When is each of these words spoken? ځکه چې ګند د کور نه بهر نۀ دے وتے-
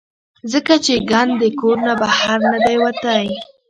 ځکه 0.51 0.73
چې 0.85 0.93
ګند 1.11 1.33
د 1.41 1.43
کور 1.59 1.77
نه 1.87 1.93
بهر 2.01 2.37
نۀ 2.51 2.55
دے 2.65 2.75
وتے- 2.83 3.17